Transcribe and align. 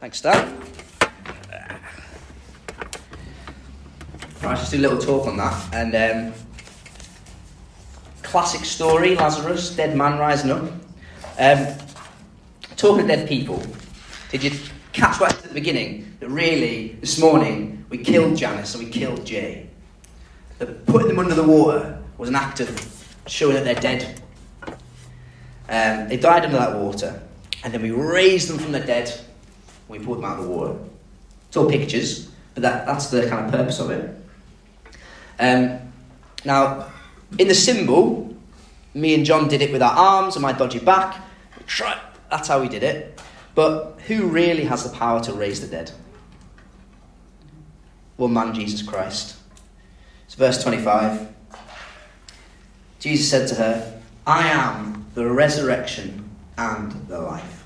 Thanks, 0.00 0.22
Dan. 0.22 0.58
Right, 4.42 4.56
just 4.56 4.70
do 4.70 4.78
a 4.78 4.80
little 4.80 4.96
talk 4.96 5.26
on 5.26 5.36
that. 5.36 5.74
And 5.74 5.94
um, 5.94 6.32
classic 8.22 8.64
story 8.64 9.14
Lazarus, 9.14 9.76
dead 9.76 9.94
man 9.94 10.18
rising 10.18 10.52
up. 10.52 10.62
Um, 11.38 11.66
talking 12.78 13.06
to 13.06 13.14
dead 13.14 13.28
people, 13.28 13.62
did 14.30 14.42
you 14.42 14.52
catch 14.94 15.20
what 15.20 15.32
I 15.32 15.34
said 15.34 15.42
at 15.42 15.48
the 15.50 15.54
beginning? 15.54 16.16
That 16.20 16.30
really, 16.30 16.96
this 17.02 17.18
morning, 17.20 17.84
we 17.90 17.98
killed 17.98 18.38
Janice 18.38 18.74
and 18.74 18.82
we 18.82 18.90
killed 18.90 19.26
Jay. 19.26 19.68
That 20.60 20.86
putting 20.86 21.08
them 21.08 21.18
under 21.18 21.34
the 21.34 21.44
water 21.44 22.02
was 22.16 22.30
an 22.30 22.36
act 22.36 22.60
of 22.60 23.04
showing 23.26 23.54
that 23.54 23.64
they're 23.64 23.74
dead. 23.74 24.22
Um, 25.68 26.08
they 26.08 26.16
died 26.16 26.46
under 26.46 26.56
that 26.56 26.74
water, 26.74 27.20
and 27.62 27.74
then 27.74 27.82
we 27.82 27.90
raised 27.90 28.48
them 28.48 28.56
from 28.56 28.72
the 28.72 28.80
dead. 28.80 29.26
We 29.90 29.98
pulled 29.98 30.18
them 30.18 30.24
out 30.24 30.38
of 30.38 30.44
the 30.44 30.50
water. 30.50 30.78
It's 31.48 31.56
all 31.56 31.68
pictures, 31.68 32.30
but 32.54 32.62
that, 32.62 32.86
that's 32.86 33.08
the 33.08 33.28
kind 33.28 33.46
of 33.46 33.52
purpose 33.52 33.80
of 33.80 33.90
it. 33.90 34.16
Um, 35.40 35.80
now, 36.44 36.86
in 37.38 37.48
the 37.48 37.54
symbol, 37.54 38.36
me 38.94 39.14
and 39.14 39.24
John 39.24 39.48
did 39.48 39.62
it 39.62 39.72
with 39.72 39.82
our 39.82 39.92
arms 39.92 40.36
and 40.36 40.42
my 40.42 40.52
dodgy 40.52 40.78
back. 40.78 41.20
That's 42.30 42.46
how 42.46 42.60
we 42.60 42.68
did 42.68 42.84
it. 42.84 43.20
But 43.54 43.98
who 44.06 44.28
really 44.28 44.64
has 44.64 44.84
the 44.84 44.96
power 44.96 45.20
to 45.22 45.32
raise 45.32 45.60
the 45.60 45.66
dead? 45.66 45.90
One 48.16 48.32
man, 48.32 48.54
Jesus 48.54 48.82
Christ. 48.82 49.36
It's 50.26 50.34
verse 50.34 50.62
25. 50.62 51.28
Jesus 53.00 53.28
said 53.28 53.48
to 53.48 53.54
her, 53.56 54.00
I 54.26 54.48
am 54.48 55.06
the 55.14 55.26
resurrection 55.26 56.30
and 56.56 56.92
the 57.08 57.18
life. 57.18 57.59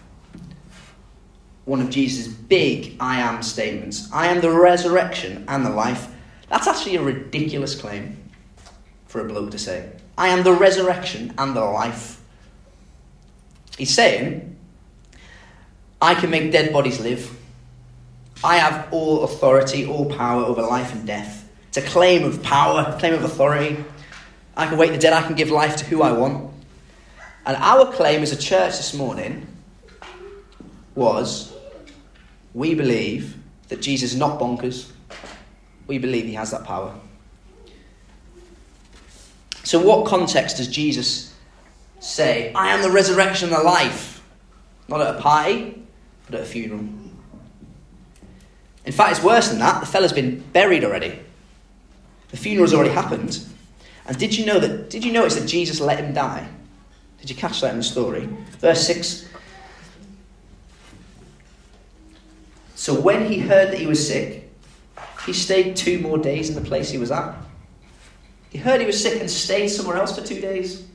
One 1.65 1.81
of 1.81 1.91
Jesus' 1.91 2.29
big 2.29 2.97
I 3.01 3.21
am 3.21 3.43
statements. 3.43 4.11
I 4.13 4.27
am 4.27 4.41
the 4.41 4.51
resurrection 4.51 5.45
and 5.49 5.65
the 5.65 5.71
life. 5.71 6.09
That's 6.49 6.67
actually 6.67 6.97
a 6.97 7.03
ridiculous 7.03 7.75
claim 7.75 8.19
for 9.07 9.21
a 9.21 9.29
bloke 9.29 9.51
to 9.53 9.59
say. 9.59 9.91
I 10.19 10.29
am 10.29 10.43
the 10.43 10.53
resurrection 10.53 11.33
and 11.39 11.57
the 11.57 11.65
life. 11.65 12.21
He's 13.79 13.95
saying, 13.95 14.57
I 16.01 16.15
can 16.15 16.31
make 16.31 16.53
dead 16.53 16.73
bodies 16.73 17.01
live. 17.01 17.35
I 18.45 18.59
have 18.59 18.89
all 18.93 19.25
authority, 19.25 19.87
all 19.87 20.05
power 20.05 20.45
over 20.45 20.63
life 20.63 20.93
and 20.93 21.07
death. 21.07 21.49
It's 21.69 21.79
a 21.79 21.83
claim 21.83 22.25
of 22.25 22.43
power, 22.43 22.97
claim 22.99 23.15
of 23.15 23.25
authority. 23.25 23.83
I 24.57 24.67
can 24.67 24.77
wake 24.79 24.93
the 24.93 24.99
dead, 24.99 25.13
I 25.13 25.23
can 25.23 25.35
give 25.35 25.51
life 25.51 25.77
to 25.77 25.85
who 25.87 26.03
I 26.03 26.13
want. 26.13 26.53
And 27.47 27.57
our 27.57 27.91
claim 27.93 28.23
as 28.23 28.33
a 28.33 28.37
church 28.37 28.77
this 28.77 28.95
morning 28.95 29.47
was 30.95 31.54
we 32.55 32.75
believe 32.75 33.37
that 33.69 33.83
Jesus 33.83 34.13
is 34.13 34.19
not 34.19 34.39
bonkers. 34.39 34.91
We 35.87 35.99
believe 35.99 36.25
he 36.25 36.35
has 36.35 36.53
that 36.53 36.65
power. 36.65 36.95
So, 39.65 39.81
what 39.81 40.07
context 40.07 40.59
does 40.59 40.69
Jesus 40.69 41.35
say, 42.01 42.53
I 42.55 42.69
am 42.69 42.83
the 42.83 42.91
resurrection 42.91 43.49
and 43.49 43.59
the 43.59 43.63
life? 43.63 44.23
Not 44.89 45.01
at 45.01 45.17
a 45.17 45.19
party, 45.19 45.83
but 46.27 46.37
at 46.37 46.43
a 46.43 46.45
funeral. 46.45 46.85
In 48.85 48.93
fact, 48.93 49.13
it's 49.13 49.25
worse 49.25 49.49
than 49.49 49.59
that. 49.61 49.81
The 49.81 49.87
fella's 49.87 50.13
been 50.13 50.41
buried 50.53 50.85
already. 50.85 51.19
The 52.29 52.37
funeral's 52.37 52.75
already 52.75 52.93
happened. 52.93 53.47
And 54.07 54.19
did 54.19 54.37
you 54.37 54.45
know 54.45 54.61
that? 54.61 54.91
Did 54.91 55.05
you 55.05 55.13
notice 55.13 55.37
that 55.37 55.47
Jesus 55.47 55.81
let 55.81 55.99
him 55.99 56.13
die? 56.13 56.47
Did 57.21 57.31
you 57.31 57.37
catch 57.37 57.63
that 57.63 57.71
in 57.71 57.79
the 57.79 57.83
story? 57.83 58.29
Verse 58.59 58.87
6. 58.87 59.27
So 62.75 62.99
when 63.01 63.27
he 63.27 63.39
heard 63.39 63.71
that 63.71 63.79
he 63.79 63.87
was 63.87 64.07
sick, 64.07 64.51
he 65.27 65.33
stayed 65.33 65.77
two 65.77 66.01
more 66.01 66.19
days 66.19 66.49
in 66.49 66.55
the 66.55 66.69
place 66.69 66.91
he 66.91 66.99
was 66.99 67.11
at. 67.11 67.35
He 68.51 68.59
heard 68.59 68.81
he 68.81 68.87
was 68.87 69.01
sick 69.01 69.21
and 69.21 69.31
stayed 69.31 69.69
somewhere 69.69 69.97
else 69.97 70.19
for 70.19 70.25
two 70.25 70.41
days. 70.41 70.87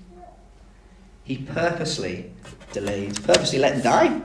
He 1.24 1.38
purposely 1.38 2.32
delayed, 2.72 3.24
purposely 3.24 3.60
let 3.60 3.76
him 3.76 3.82
die. 3.82 4.22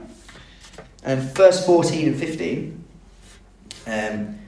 And 1.04 1.22
verse 1.34 1.64
14 1.64 2.08
and 2.08 2.16
15. 2.16 2.84
Um, 3.86 4.38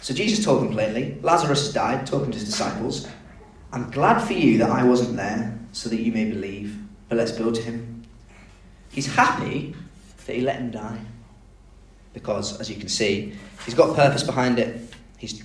so 0.00 0.14
Jesus 0.14 0.44
told 0.44 0.62
them 0.62 0.72
plainly 0.72 1.18
Lazarus 1.22 1.66
has 1.66 1.74
died, 1.74 2.06
talking 2.06 2.30
to 2.30 2.38
his 2.38 2.48
disciples. 2.48 3.08
I'm 3.72 3.90
glad 3.90 4.20
for 4.20 4.32
you 4.32 4.58
that 4.58 4.70
I 4.70 4.82
wasn't 4.82 5.16
there 5.16 5.58
so 5.72 5.88
that 5.88 6.00
you 6.00 6.12
may 6.12 6.28
believe, 6.28 6.76
but 7.08 7.18
let's 7.18 7.32
build 7.32 7.54
to 7.56 7.62
him. 7.62 8.02
He's 8.90 9.14
happy 9.14 9.74
that 10.26 10.34
he 10.34 10.42
let 10.42 10.56
him 10.56 10.70
die 10.70 10.98
because, 12.12 12.60
as 12.60 12.68
you 12.68 12.76
can 12.76 12.88
see, 12.88 13.34
he's 13.64 13.74
got 13.74 13.94
purpose 13.96 14.22
behind 14.22 14.58
it. 14.58 14.94
He's 15.18 15.42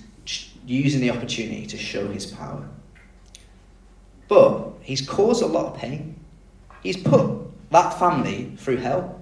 using 0.66 1.00
the 1.00 1.10
opportunity 1.10 1.66
to 1.66 1.76
show 1.76 2.08
his 2.08 2.26
power. 2.26 2.68
But 4.28 4.72
he's 4.80 5.06
caused 5.06 5.42
a 5.42 5.46
lot 5.46 5.66
of 5.66 5.78
pain. 5.78 6.18
He's 6.82 6.96
put 6.96 7.40
that 7.70 7.98
family 7.98 8.52
through 8.56 8.78
hell. 8.78 9.20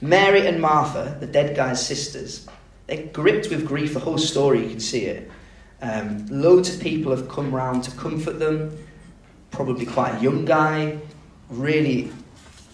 Mary 0.00 0.46
and 0.46 0.60
Martha, 0.60 1.16
the 1.20 1.26
dead 1.26 1.54
guy's 1.54 1.84
sisters, 1.84 2.48
they're 2.86 3.06
gripped 3.06 3.50
with 3.50 3.66
grief. 3.66 3.94
The 3.94 4.00
whole 4.00 4.18
story, 4.18 4.64
you 4.64 4.70
can 4.70 4.80
see 4.80 5.04
it. 5.04 5.30
Um, 5.82 6.26
loads 6.26 6.74
of 6.74 6.80
people 6.80 7.14
have 7.14 7.28
come 7.28 7.54
round 7.54 7.84
to 7.84 7.90
comfort 7.92 8.38
them. 8.38 8.76
Probably 9.50 9.86
quite 9.86 10.16
a 10.16 10.20
young 10.20 10.44
guy. 10.44 10.98
Really 11.48 12.10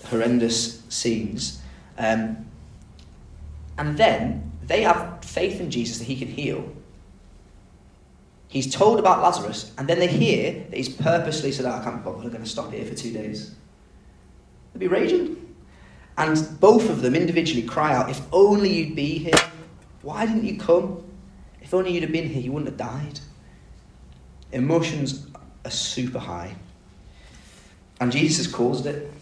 horrendous 0.07 0.83
scenes. 0.89 1.61
Um, 1.99 2.46
and 3.79 3.97
then 3.97 4.53
they 4.63 4.83
have 4.83 5.25
faith 5.25 5.61
in 5.61 5.71
Jesus 5.71 5.99
that 5.99 6.05
he 6.05 6.17
can 6.17 6.29
heal. 6.29 6.73
He's 8.49 8.73
told 8.73 8.99
about 8.99 9.23
Lazarus, 9.23 9.73
and 9.77 9.89
then 9.89 9.99
they 9.99 10.07
hear 10.07 10.65
that 10.71 10.77
he's 10.77 10.89
purposely 10.89 11.53
said, 11.53 11.67
oh, 11.67 11.73
I 11.73 11.85
can't 11.85 12.05
bother, 12.05 12.23
I'm 12.23 12.29
going 12.31 12.43
to 12.43 12.49
stop 12.49 12.73
here 12.73 12.85
for 12.85 12.95
two 12.95 13.13
days. 13.13 13.55
They'd 14.73 14.81
be 14.81 14.89
raging. 14.89 15.55
And 16.19 16.61
both 16.61 16.89
of 16.89 17.03
them 17.03 17.15
individually 17.15 17.67
cry 17.67 17.95
out, 17.95 18.09
If 18.09 18.23
only 18.33 18.73
you'd 18.73 18.97
be 18.97 19.19
here. 19.19 19.35
Why 20.03 20.25
didn't 20.25 20.45
you 20.45 20.59
come? 20.59 21.03
If 21.61 21.75
only 21.75 21.93
you'd 21.93 22.05
have 22.05 22.13
been 22.13 22.29
here, 22.29 22.41
you 22.41 22.53
wouldn't 22.53 22.71
have 22.71 22.79
died. 22.79 23.21
Emotions 24.53 25.27
are 25.65 25.71
super 25.71 26.19
high. 26.19 26.55
And 28.01 28.13
Jesus 28.13 28.47
has 28.47 28.55
caused 28.55 28.87
it, 28.87 29.13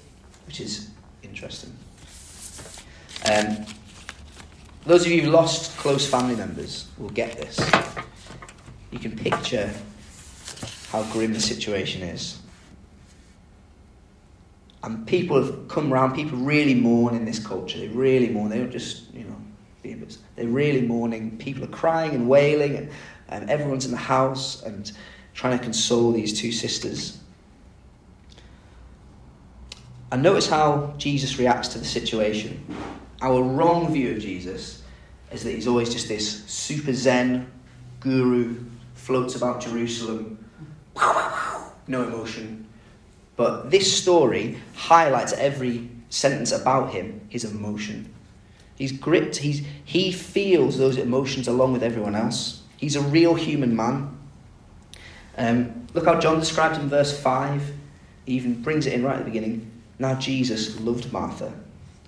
which 0.47 0.61
is 0.61 0.91
interesting. 1.23 1.73
Um, 3.33 3.65
those 4.87 5.07
of 5.07 5.13
you 5.13 5.23
who've 5.23 5.33
lost 5.33 5.77
close 5.79 6.07
family 6.09 6.37
members 6.37 6.89
will 6.99 7.11
get 7.11 7.37
this. 7.37 7.59
You 8.91 8.99
can 8.99 9.17
picture 9.17 9.73
how 10.91 11.03
grim 11.05 11.33
the 11.33 11.41
situation 11.41 12.03
is. 12.03 12.39
And 14.83 15.07
people 15.07 15.43
have 15.43 15.69
come 15.69 15.93
around, 15.93 16.15
people 16.15 16.39
really 16.39 16.75
mourn 16.75 17.15
in 17.15 17.25
this 17.25 17.45
culture. 17.45 17.79
They 17.79 17.89
really 17.89 18.29
mourn. 18.29 18.51
They 18.51 18.59
don't 18.59 18.71
just, 18.71 19.13
you 19.15 19.25
know, 19.25 20.07
they're 20.37 20.47
really 20.47 20.83
mourning. 20.83 21.39
People 21.39 21.65
are 21.65 21.69
crying 21.69 22.15
and 22.15 22.29
wailing, 22.29 22.77
and, 22.77 22.91
and 23.29 23.49
everyone's 23.49 23.87
in 23.87 23.91
the 23.91 23.97
house 23.97 24.63
and 24.63 24.93
trying 25.33 25.57
to 25.59 25.65
console 25.65 26.13
these 26.13 26.39
two 26.39 26.53
sisters. 26.53 27.19
And 30.13 30.23
notice 30.23 30.49
how 30.49 30.95
Jesus 30.99 31.39
reacts 31.39 31.69
to 31.69 31.79
the 31.79 31.85
situation. 31.85 32.65
Our 33.23 33.43
wrong 33.43 33.93
view 33.93 34.13
of 34.13 34.21
Jesus 34.21 34.83
is 35.33 35.43
that 35.45 35.53
he's 35.53 35.67
always 35.67 35.93
just 35.93 36.09
this 36.09 36.45
super 36.45 36.93
zen 36.93 37.51
guru, 38.01 38.57
floats 38.95 39.35
about 39.35 39.61
Jerusalem, 39.61 40.45
no 41.87 42.03
emotion. 42.03 42.67
But 43.37 43.71
this 43.71 44.01
story 44.01 44.59
highlights 44.75 45.33
every 45.33 45.91
sentence 46.09 46.53
about 46.53 46.93
him 46.93 47.23
his 47.29 47.45
emotion. 47.45 48.15
He's 48.77 48.93
gripped, 48.93 49.37
he's, 49.37 49.65
he 49.85 50.13
feels 50.13 50.79
those 50.79 50.97
emotions 50.97 51.49
along 51.49 51.73
with 51.73 51.83
everyone 51.83 52.15
else. 52.15 52.63
He's 52.77 52.97
a 52.97 53.01
real 53.01 53.35
human 53.35 53.75
man. 53.75 54.17
Um, 55.37 55.87
look 55.95 56.05
how 56.05 56.21
John 56.21 56.39
described 56.39 56.81
in 56.81 56.89
verse 56.89 57.19
5. 57.19 57.73
He 58.27 58.33
even 58.35 58.63
brings 58.63 58.87
it 58.87 58.93
in 58.93 59.05
right 59.05 59.15
at 59.15 59.19
the 59.21 59.25
beginning. 59.25 59.71
Now 59.99 60.15
Jesus 60.15 60.81
loved 60.81 61.13
Martha, 61.13 61.53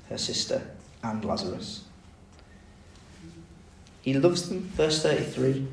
her 0.08 0.19
sister, 0.19 0.62
and 1.11 1.25
Lazarus. 1.25 1.85
He 4.03 4.14
loves 4.14 4.49
them, 4.49 4.61
verse 4.75 5.03
33. 5.03 5.67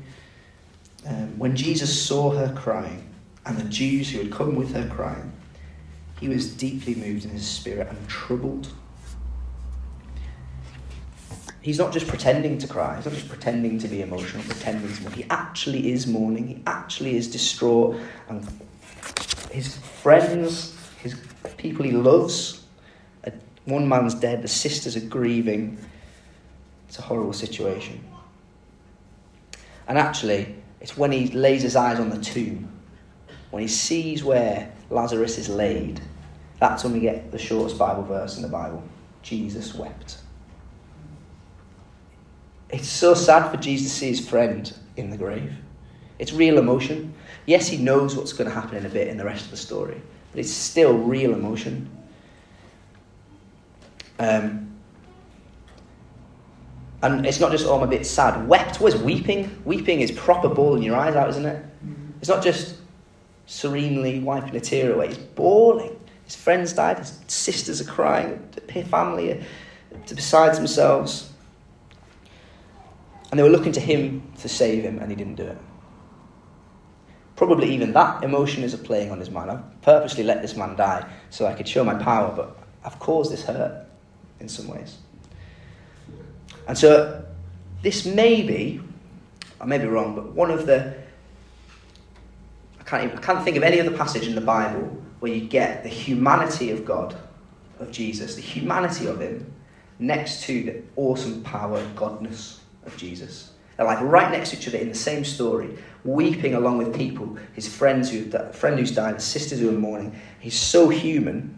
Um, 1.06 1.38
when 1.38 1.54
Jesus 1.54 2.00
saw 2.00 2.30
her 2.30 2.52
crying, 2.54 3.10
and 3.46 3.58
the 3.58 3.68
Jews 3.68 4.10
who 4.10 4.18
had 4.18 4.32
come 4.32 4.54
with 4.54 4.72
her 4.74 4.88
crying, 4.88 5.32
he 6.20 6.28
was 6.28 6.52
deeply 6.54 6.94
moved 6.94 7.24
in 7.24 7.30
his 7.30 7.46
spirit 7.46 7.88
and 7.88 8.08
troubled. 8.08 8.68
He's 11.60 11.78
not 11.78 11.92
just 11.92 12.08
pretending 12.08 12.58
to 12.58 12.66
cry, 12.66 12.96
he's 12.96 13.04
not 13.04 13.14
just 13.14 13.28
pretending 13.28 13.78
to 13.78 13.88
be 13.88 14.02
emotional, 14.02 14.42
pretending 14.44 14.92
to 14.94 15.02
mourn. 15.02 15.14
He 15.14 15.24
actually 15.30 15.92
is 15.92 16.06
mourning, 16.06 16.48
he 16.48 16.62
actually 16.66 17.16
is 17.16 17.30
distraught, 17.30 17.96
and 18.28 18.46
his 19.50 19.76
friends, 19.76 20.76
his 21.02 21.18
people 21.56 21.84
he 21.84 21.92
loves, 21.92 22.63
One 23.64 23.88
man's 23.88 24.14
dead, 24.14 24.42
the 24.42 24.48
sisters 24.48 24.96
are 24.96 25.00
grieving. 25.00 25.78
It's 26.88 26.98
a 26.98 27.02
horrible 27.02 27.32
situation. 27.32 28.04
And 29.88 29.98
actually, 29.98 30.54
it's 30.80 30.96
when 30.96 31.12
he 31.12 31.28
lays 31.28 31.62
his 31.62 31.76
eyes 31.76 31.98
on 31.98 32.10
the 32.10 32.18
tomb, 32.18 32.70
when 33.50 33.62
he 33.62 33.68
sees 33.68 34.22
where 34.24 34.72
Lazarus 34.90 35.38
is 35.38 35.48
laid, 35.48 36.00
that's 36.60 36.84
when 36.84 36.92
we 36.92 37.00
get 37.00 37.30
the 37.30 37.38
shortest 37.38 37.78
Bible 37.78 38.02
verse 38.02 38.36
in 38.36 38.42
the 38.42 38.48
Bible. 38.48 38.82
Jesus 39.22 39.74
wept. 39.74 40.18
It's 42.68 42.88
so 42.88 43.14
sad 43.14 43.50
for 43.50 43.56
Jesus 43.56 43.92
to 43.92 43.98
see 43.98 44.08
his 44.08 44.28
friend 44.28 44.72
in 44.96 45.10
the 45.10 45.16
grave. 45.16 45.52
It's 46.18 46.32
real 46.32 46.58
emotion. 46.58 47.14
Yes, 47.46 47.68
he 47.68 47.76
knows 47.76 48.16
what's 48.16 48.32
going 48.32 48.48
to 48.48 48.54
happen 48.54 48.76
in 48.76 48.86
a 48.86 48.88
bit 48.88 49.08
in 49.08 49.16
the 49.16 49.24
rest 49.24 49.46
of 49.46 49.50
the 49.50 49.56
story, 49.56 50.00
but 50.30 50.40
it's 50.40 50.50
still 50.50 50.94
real 50.96 51.32
emotion. 51.34 51.88
Um, 54.18 54.76
and 57.02 57.26
it's 57.26 57.38
not 57.38 57.50
just, 57.50 57.66
oh, 57.66 57.76
I'm 57.76 57.82
a 57.82 57.86
bit 57.86 58.06
sad. 58.06 58.48
Wept 58.48 58.80
was 58.80 58.96
weeping. 58.96 59.60
Weeping 59.64 60.00
is 60.00 60.10
proper 60.10 60.48
bawling 60.48 60.82
your 60.82 60.96
eyes 60.96 61.14
out, 61.14 61.28
isn't 61.28 61.44
it? 61.44 61.64
It's 62.20 62.28
not 62.28 62.42
just 62.42 62.76
serenely 63.46 64.20
wiping 64.20 64.56
a 64.56 64.60
tear 64.60 64.94
away, 64.94 65.08
it's 65.08 65.18
bawling. 65.18 65.98
His 66.24 66.34
friends 66.34 66.72
died, 66.72 66.98
his 66.98 67.20
sisters 67.26 67.80
are 67.82 67.90
crying, 67.90 68.48
his 68.70 68.86
family 68.88 69.32
are 69.32 69.44
beside 70.08 70.54
themselves. 70.54 71.30
And 73.30 73.38
they 73.38 73.42
were 73.42 73.50
looking 73.50 73.72
to 73.72 73.80
him 73.80 74.32
to 74.40 74.48
save 74.48 74.84
him, 74.84 74.98
and 74.98 75.10
he 75.10 75.16
didn't 75.16 75.34
do 75.34 75.44
it. 75.44 75.58
Probably 77.36 77.74
even 77.74 77.92
that 77.92 78.22
emotion 78.22 78.62
is 78.62 78.74
playing 78.76 79.10
on 79.10 79.18
his 79.18 79.28
mind. 79.28 79.50
I've 79.50 79.82
purposely 79.82 80.22
let 80.22 80.40
this 80.40 80.56
man 80.56 80.76
die 80.76 81.06
so 81.30 81.44
I 81.46 81.52
could 81.52 81.68
show 81.68 81.84
my 81.84 81.94
power, 81.94 82.32
but 82.34 82.56
I've 82.84 82.98
caused 83.00 83.32
this 83.32 83.44
hurt 83.44 83.86
in 84.40 84.48
some 84.48 84.68
ways. 84.68 84.98
And 86.66 86.76
so 86.76 87.24
this 87.82 88.06
may 88.06 88.42
be, 88.42 88.80
I 89.60 89.66
may 89.66 89.78
be 89.78 89.86
wrong, 89.86 90.14
but 90.14 90.32
one 90.32 90.50
of 90.50 90.66
the 90.66 90.94
I 92.80 92.82
can't, 92.84 93.04
even, 93.04 93.18
I 93.18 93.20
can't 93.22 93.42
think 93.42 93.56
of 93.56 93.62
any 93.62 93.80
other 93.80 93.96
passage 93.96 94.26
in 94.26 94.34
the 94.34 94.42
Bible 94.42 95.02
where 95.20 95.32
you 95.32 95.46
get 95.46 95.82
the 95.82 95.88
humanity 95.88 96.70
of 96.70 96.84
God, 96.84 97.16
of 97.78 97.90
Jesus, 97.90 98.34
the 98.34 98.42
humanity 98.42 99.06
of 99.06 99.20
Him, 99.20 99.50
next 99.98 100.42
to 100.42 100.62
the 100.62 100.82
awesome 100.96 101.42
power 101.42 101.78
and 101.78 101.96
godness 101.96 102.58
of 102.84 102.94
Jesus. 102.98 103.52
They're 103.76 103.86
like 103.86 104.00
right 104.02 104.30
next 104.30 104.50
to 104.50 104.58
each 104.58 104.68
other 104.68 104.78
in 104.78 104.88
the 104.88 104.94
same 104.94 105.24
story, 105.24 105.78
weeping 106.04 106.54
along 106.54 106.78
with 106.78 106.94
people, 106.94 107.38
his 107.54 107.74
friends 107.74 108.10
who, 108.10 108.30
friend 108.52 108.78
who's 108.78 108.92
died, 108.92 109.14
his 109.14 109.24
sisters 109.24 109.60
who 109.60 109.70
are 109.70 109.72
mourning. 109.72 110.14
He's 110.38 110.58
so 110.58 110.90
human. 110.90 111.56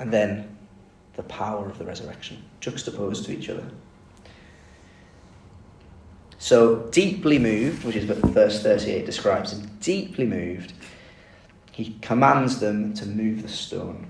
And 0.00 0.10
then 0.10 0.51
the 1.14 1.22
power 1.24 1.68
of 1.68 1.78
the 1.78 1.84
resurrection, 1.84 2.42
juxtaposed 2.60 3.24
to 3.26 3.32
each 3.32 3.48
other. 3.48 3.64
So, 6.38 6.88
deeply 6.90 7.38
moved, 7.38 7.84
which 7.84 7.94
is 7.94 8.06
what 8.06 8.18
verse 8.18 8.62
38 8.62 9.06
describes 9.06 9.52
him, 9.52 9.70
deeply 9.80 10.26
moved, 10.26 10.72
he 11.70 11.96
commands 12.02 12.58
them 12.58 12.94
to 12.94 13.06
move 13.06 13.42
the 13.42 13.48
stone. 13.48 14.08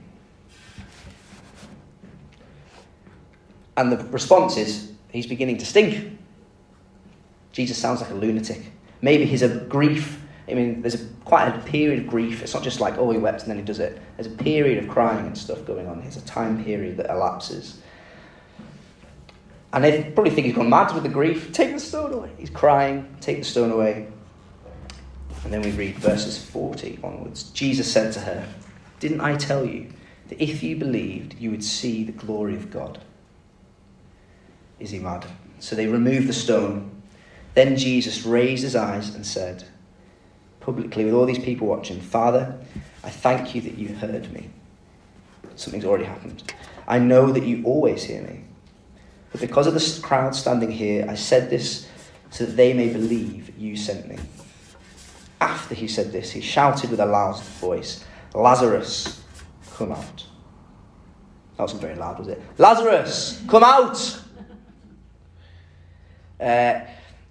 And 3.77 3.93
the 3.93 3.99
response 4.07 4.57
is, 4.57 4.93
he's 5.11 5.27
beginning 5.27 5.59
to 5.59 5.67
stink. 5.67 6.19
Jesus 7.53 7.79
sounds 7.79 8.01
like 8.01 8.11
a 8.11 8.15
lunatic. 8.15 8.63
Maybe 9.03 9.25
his 9.25 9.43
grief, 9.69 10.23
I 10.49 10.55
mean, 10.55 10.83
there's 10.83 11.03
a, 11.03 11.07
quite 11.25 11.49
a 11.49 11.59
period 11.61 12.01
of 12.01 12.07
grief. 12.07 12.43
It's 12.43 12.55
not 12.55 12.63
just 12.63 12.81
like, 12.81 12.99
oh, 12.99 13.11
he 13.11 13.19
wept 13.19 13.43
and 13.43 13.51
then 13.51 13.59
he 13.59 13.65
does 13.65 13.79
it. 13.79 14.01
There's 14.17 14.27
a 14.27 14.37
period 14.37 14.83
of 14.83 14.91
crying 14.91 15.27
and 15.27 15.37
stuff 15.37 15.65
going 15.65 15.87
on. 15.87 16.01
There's 16.01 16.17
a 16.17 16.23
time 16.23 16.65
period 16.65 16.97
that 16.97 17.11
elapses. 17.11 17.81
And 19.73 19.83
they 19.83 20.11
probably 20.15 20.31
think 20.31 20.47
he's 20.47 20.55
gone 20.55 20.69
mad 20.69 20.93
with 20.93 21.03
the 21.03 21.09
grief. 21.09 21.53
Take 21.53 21.73
the 21.73 21.81
stone 21.81 22.13
away. 22.13 22.31
He's 22.39 22.51
crying, 22.51 23.17
take 23.21 23.39
the 23.39 23.45
stone 23.45 23.71
away. 23.71 24.09
And 25.45 25.53
then 25.53 25.63
we 25.63 25.71
read 25.73 25.97
verses 25.97 26.43
40 26.45 27.01
onwards. 27.03 27.45
Jesus 27.51 27.91
said 27.91 28.13
to 28.13 28.21
her, 28.21 28.47
Didn't 29.01 29.21
I 29.21 29.37
tell 29.37 29.65
you 29.65 29.89
that 30.29 30.43
if 30.43 30.63
you 30.63 30.77
believed, 30.77 31.39
you 31.39 31.51
would 31.51 31.65
see 31.65 32.05
the 32.05 32.13
glory 32.13 32.55
of 32.55 32.71
God? 32.71 33.01
Is 34.79 34.91
he 34.91 34.99
mad? 34.99 35.25
So 35.59 35.75
they 35.75 35.87
removed 35.87 36.29
the 36.29 36.33
stone. 36.33 37.03
Then 37.55 37.77
Jesus 37.77 38.25
raised 38.25 38.63
his 38.63 38.77
eyes 38.77 39.15
and 39.15 39.27
said, 39.27 39.65
publicly 40.63 41.05
with 41.05 41.15
all 41.15 41.27
these 41.27 41.39
people 41.39 41.67
watching, 41.67 42.01
Father, 42.01 42.59
I 43.05 43.11
thank 43.11 43.55
you 43.55 43.61
that 43.63 43.77
you 43.77 43.95
heard 43.95 44.33
me. 44.33 44.49
Something's 45.57 45.85
already 45.85 46.05
happened. 46.05 46.43
I 46.87 46.99
know 46.99 47.31
that 47.33 47.45
you 47.45 47.63
always 47.65 48.05
hear 48.05 48.23
me. 48.23 48.45
But 49.33 49.41
because 49.41 49.67
of 49.67 49.75
the 49.75 50.01
crowd 50.03 50.35
standing 50.35 50.71
here, 50.71 51.07
I 51.09 51.15
said 51.15 51.51
this 51.51 51.89
so 52.31 52.47
that 52.47 52.57
they 52.57 52.73
may 52.73 52.93
believe 52.93 53.59
you 53.59 53.77
sent 53.77 54.09
me. 54.09 54.19
After 55.41 55.75
he 55.75 55.89
said 55.89 56.13
this, 56.13 56.31
he 56.31 56.41
shouted 56.41 56.91
with 56.91 57.01
a 57.01 57.07
loud 57.07 57.41
voice, 57.43 58.05
Lazarus, 58.35 59.23
come 59.75 59.93
out. 59.93 60.27
That 61.57 61.65
wasn't 61.65 61.83
very 61.83 61.97
loud, 61.97 62.19
was 62.19 62.29
it? 62.29 62.41
Lazarus, 62.59 63.43
come 63.49 63.65
out! 63.65 64.19
Uh, 66.41 66.85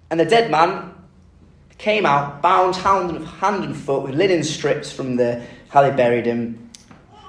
and 0.08 0.18
the 0.18 0.24
dead 0.24 0.50
man 0.50 0.91
came 1.82 2.06
out, 2.06 2.40
bound 2.40 2.76
hand 2.76 3.10
and, 3.10 3.64
and 3.64 3.76
foot 3.76 4.04
with 4.04 4.14
linen 4.14 4.44
strips 4.44 4.92
from 4.92 5.16
the, 5.16 5.44
how 5.68 5.82
they 5.82 5.90
buried 5.90 6.24
him, 6.24 6.70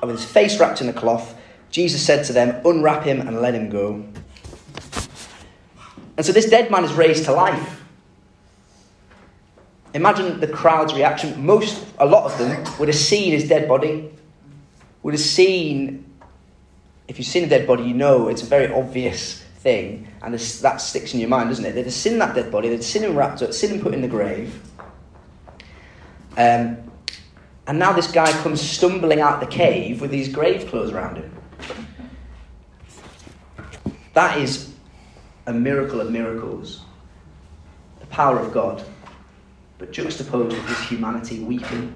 with 0.04 0.12
his 0.12 0.26
face 0.26 0.60
wrapped 0.60 0.80
in 0.80 0.88
a 0.88 0.94
cloth. 0.94 1.36
Jesus 1.72 2.06
said 2.06 2.24
to 2.26 2.34
them, 2.34 2.62
Unwrap 2.64 3.04
him 3.04 3.20
and 3.20 3.42
let 3.42 3.56
him 3.56 3.72
go. 3.72 4.06
And 6.16 6.24
so 6.24 6.32
this 6.32 6.48
dead 6.48 6.70
man 6.70 6.84
is 6.84 6.94
raised 6.94 7.26
to 7.26 7.32
life. 7.32 7.84
Imagine 9.96 10.40
the 10.40 10.48
crowd's 10.48 10.94
reaction. 10.94 11.44
Most, 11.44 11.84
a 11.98 12.06
lot 12.06 12.32
of 12.32 12.38
them, 12.38 12.64
would 12.78 12.90
have 12.90 12.98
seen 12.98 13.32
his 13.32 13.50
dead 13.50 13.68
body, 13.68 14.12
would 15.02 15.16
have 15.16 15.22
seen, 15.22 16.06
if 17.08 17.18
you've 17.18 17.28
seen 17.28 17.46
a 17.46 17.50
dead 17.50 17.66
body, 17.66 17.86
you 17.86 17.96
know 17.96 18.28
it's 18.28 18.44
a 18.44 18.46
very 18.46 18.72
obvious 18.72 19.43
thing, 19.64 20.08
and 20.22 20.34
that 20.34 20.82
sticks 20.82 21.14
in 21.14 21.22
your 21.22 21.30
mind, 21.30 21.50
doesn't 21.50 21.64
it? 21.64 21.72
They'd 21.72 21.86
have 21.86 21.94
seen 21.94 22.20
that 22.20 22.36
dead 22.36 22.52
body, 22.52 22.68
they'd 22.70 22.84
seen 22.84 23.04
him 23.04 23.16
wrapped 23.16 23.42
up, 23.42 23.54
seen 23.54 23.72
him 23.72 23.82
put 23.82 23.94
in 23.94 24.02
the 24.02 24.08
grave. 24.10 24.62
Um, 26.38 26.78
and 27.66 27.80
now 27.80 27.94
this 27.94 28.12
guy 28.12 28.30
comes 28.44 28.60
stumbling 28.60 29.22
out 29.22 29.40
the 29.40 29.48
cave 29.48 30.02
with 30.02 30.12
these 30.12 30.28
grave 30.28 30.68
clothes 30.68 30.92
around 30.92 31.16
him. 31.16 31.32
That 34.14 34.38
is 34.38 34.74
a 35.48 35.54
miracle 35.54 36.02
of 36.02 36.12
miracles. 36.12 36.82
The 38.02 38.06
power 38.08 38.38
of 38.38 38.52
God, 38.52 38.84
but 39.78 39.94
juxtaposed 39.94 40.56
with 40.56 40.68
his 40.68 40.80
humanity 40.82 41.40
weeping. 41.40 41.96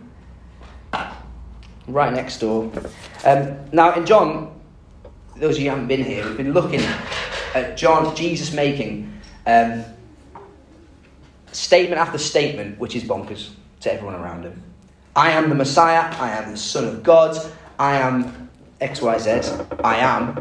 Right 1.87 2.13
next 2.13 2.39
door. 2.39 2.71
Um, 3.25 3.57
now, 3.71 3.93
in 3.93 4.05
John, 4.05 4.59
those 5.35 5.57
of 5.57 5.61
you 5.61 5.69
who 5.69 5.75
haven't 5.75 5.87
been 5.87 6.03
here, 6.03 6.25
we've 6.25 6.37
been 6.37 6.53
looking 6.53 6.81
at 7.53 7.77
John, 7.77 8.15
Jesus 8.15 8.51
making 8.53 9.13
um, 9.45 9.83
statement 11.51 11.99
after 11.99 12.17
statement, 12.17 12.79
which 12.79 12.95
is 12.95 13.03
bonkers 13.03 13.51
to 13.81 13.93
everyone 13.93 14.15
around 14.15 14.43
him. 14.43 14.63
I 15.15 15.31
am 15.31 15.49
the 15.49 15.55
Messiah. 15.55 16.13
I 16.19 16.31
am 16.31 16.51
the 16.51 16.57
Son 16.57 16.85
of 16.85 17.03
God. 17.03 17.37
I 17.79 17.97
am 17.97 18.49
X, 18.79 19.01
Y, 19.01 19.17
Z. 19.17 19.51
I 19.83 19.97
am. 19.97 20.37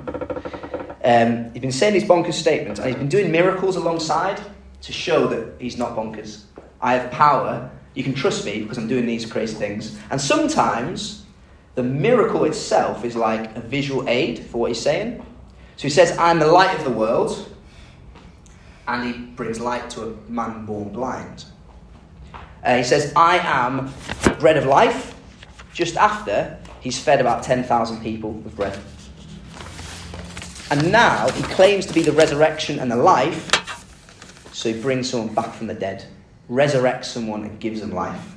Um, 1.02 1.50
he's 1.52 1.62
been 1.62 1.72
saying 1.72 1.94
these 1.94 2.04
bonkers 2.04 2.34
statements, 2.34 2.80
and 2.80 2.88
he's 2.88 2.96
been 2.96 3.08
doing 3.08 3.30
miracles 3.30 3.76
alongside 3.76 4.40
to 4.82 4.92
show 4.92 5.26
that 5.28 5.60
he's 5.60 5.78
not 5.78 5.96
bonkers. 5.96 6.42
I 6.80 6.94
have 6.94 7.10
power. 7.10 7.70
You 7.94 8.04
can 8.04 8.12
trust 8.12 8.44
me 8.44 8.62
because 8.62 8.76
I'm 8.76 8.88
doing 8.88 9.06
these 9.06 9.24
crazy 9.24 9.54
things. 9.54 9.98
And 10.10 10.20
sometimes 10.20 11.24
the 11.74 11.82
miracle 11.82 12.44
itself 12.44 13.04
is 13.04 13.16
like 13.16 13.56
a 13.56 13.60
visual 13.60 14.06
aid 14.08 14.40
for 14.46 14.58
what 14.58 14.70
he's 14.70 14.80
saying. 14.80 15.24
So 15.76 15.82
he 15.82 15.90
says, 15.90 16.16
I'm 16.16 16.38
the 16.38 16.46
light 16.46 16.76
of 16.78 16.84
the 16.84 16.90
world, 16.90 17.52
and 18.88 19.06
he 19.06 19.20
brings 19.20 19.60
light 19.60 19.90
to 19.90 20.08
a 20.08 20.30
man 20.30 20.64
born 20.64 20.88
blind. 20.90 21.44
Uh, 22.64 22.78
he 22.78 22.82
says, 22.82 23.12
I 23.14 23.38
am 23.38 23.92
bread 24.38 24.56
of 24.56 24.64
life, 24.64 25.14
just 25.74 25.96
after 25.96 26.58
he's 26.80 26.98
fed 26.98 27.20
about 27.20 27.42
10,000 27.42 28.02
people 28.02 28.32
with 28.32 28.56
bread. 28.56 28.78
And 30.70 30.90
now 30.90 31.28
he 31.30 31.42
claims 31.42 31.84
to 31.86 31.94
be 31.94 32.02
the 32.02 32.12
resurrection 32.12 32.78
and 32.78 32.90
the 32.90 32.96
life, 32.96 33.52
so 34.52 34.72
he 34.72 34.80
brings 34.80 35.10
someone 35.10 35.34
back 35.34 35.52
from 35.52 35.66
the 35.66 35.74
dead, 35.74 36.06
resurrects 36.50 37.04
someone, 37.04 37.44
and 37.44 37.60
gives 37.60 37.80
them 37.80 37.92
life. 37.92 38.35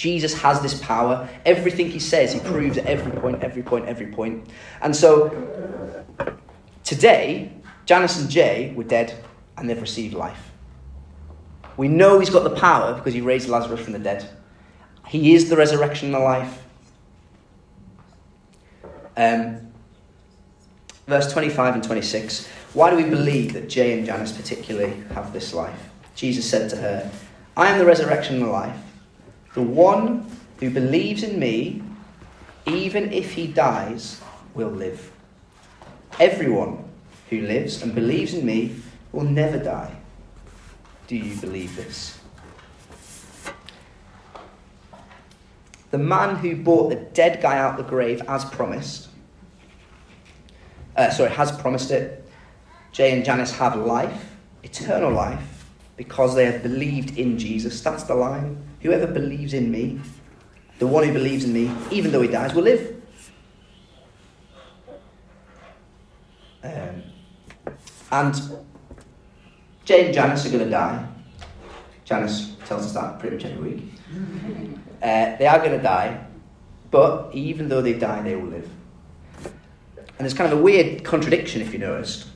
Jesus 0.00 0.32
has 0.40 0.62
this 0.62 0.80
power. 0.80 1.28
Everything 1.44 1.90
he 1.90 1.98
says, 1.98 2.32
he 2.32 2.40
proves 2.40 2.78
at 2.78 2.86
every 2.86 3.12
point, 3.20 3.44
every 3.44 3.62
point, 3.62 3.84
every 3.84 4.06
point. 4.06 4.48
And 4.80 4.96
so 4.96 6.02
today, 6.84 7.52
Janice 7.84 8.18
and 8.18 8.30
Jay 8.30 8.72
were 8.74 8.84
dead 8.84 9.22
and 9.58 9.68
they've 9.68 9.78
received 9.78 10.14
life. 10.14 10.52
We 11.76 11.88
know 11.88 12.18
he's 12.18 12.30
got 12.30 12.44
the 12.44 12.56
power 12.56 12.94
because 12.94 13.12
he 13.12 13.20
raised 13.20 13.50
Lazarus 13.50 13.80
from 13.80 13.92
the 13.92 13.98
dead. 13.98 14.26
He 15.06 15.34
is 15.34 15.50
the 15.50 15.56
resurrection 15.58 16.06
and 16.06 16.14
the 16.14 16.20
life. 16.20 16.62
Um, 19.18 19.70
verse 21.06 21.30
25 21.30 21.74
and 21.74 21.84
26. 21.84 22.48
Why 22.72 22.88
do 22.88 22.96
we 22.96 23.04
believe 23.04 23.52
that 23.52 23.68
Jay 23.68 23.98
and 23.98 24.06
Janice 24.06 24.32
particularly 24.32 25.02
have 25.12 25.34
this 25.34 25.52
life? 25.52 25.90
Jesus 26.14 26.48
said 26.48 26.70
to 26.70 26.76
her, 26.76 27.12
I 27.54 27.66
am 27.66 27.78
the 27.78 27.84
resurrection 27.84 28.36
and 28.36 28.44
the 28.46 28.50
life. 28.50 28.78
The 29.54 29.62
one 29.62 30.30
who 30.60 30.70
believes 30.70 31.22
in 31.22 31.38
me, 31.38 31.82
even 32.66 33.12
if 33.12 33.32
he 33.32 33.46
dies, 33.46 34.20
will 34.54 34.68
live. 34.70 35.10
Everyone 36.18 36.84
who 37.30 37.40
lives 37.42 37.82
and 37.82 37.94
believes 37.94 38.34
in 38.34 38.44
me 38.44 38.76
will 39.12 39.24
never 39.24 39.58
die. 39.58 39.94
Do 41.06 41.16
you 41.16 41.34
believe 41.40 41.74
this? 41.76 42.18
The 45.90 45.98
man 45.98 46.36
who 46.36 46.54
brought 46.54 46.90
the 46.90 46.96
dead 46.96 47.42
guy 47.42 47.58
out 47.58 47.76
the 47.76 47.82
grave 47.82 48.22
as 48.28 48.44
promised, 48.44 49.08
uh, 50.96 51.10
sorry, 51.10 51.30
has 51.30 51.50
promised 51.50 51.90
it. 51.90 52.28
Jay 52.92 53.12
and 53.12 53.24
Janice 53.24 53.52
have 53.52 53.74
life, 53.76 54.36
eternal 54.62 55.10
life, 55.10 55.49
because 56.00 56.34
they 56.34 56.46
have 56.46 56.62
believed 56.62 57.18
in 57.18 57.38
Jesus. 57.38 57.82
That's 57.82 58.04
the 58.04 58.14
line. 58.14 58.56
Whoever 58.80 59.06
believes 59.06 59.52
in 59.52 59.70
me, 59.70 60.00
the 60.78 60.86
one 60.86 61.04
who 61.04 61.12
believes 61.12 61.44
in 61.44 61.52
me, 61.52 61.70
even 61.90 62.10
though 62.10 62.22
he 62.22 62.28
dies, 62.28 62.54
will 62.54 62.62
live. 62.62 63.02
Um, 66.64 67.02
and 68.12 68.34
Jay 69.84 70.06
and 70.06 70.14
Janice 70.14 70.46
are 70.46 70.48
going 70.48 70.64
to 70.64 70.70
die. 70.70 71.06
Janice 72.06 72.56
tells 72.64 72.86
us 72.86 72.94
that 72.94 73.18
pretty 73.18 73.36
much 73.36 73.44
every 73.44 73.72
week. 73.72 73.84
Uh, 75.02 75.34
they 75.38 75.46
are 75.46 75.58
going 75.60 75.70
to 75.70 75.82
die, 75.82 76.22
but 76.90 77.30
even 77.32 77.70
though 77.70 77.80
they 77.80 77.94
die, 77.94 78.20
they 78.20 78.36
will 78.36 78.50
live. 78.50 78.68
And 79.46 80.18
there's 80.18 80.34
kind 80.34 80.52
of 80.52 80.58
a 80.58 80.62
weird 80.62 81.04
contradiction, 81.04 81.62
if 81.62 81.72
you 81.72 81.78
noticed. 81.78 82.26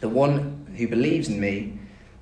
The 0.00 0.08
one 0.08 0.74
who 0.74 0.88
believes 0.88 1.28
in 1.28 1.38
me, 1.38 1.78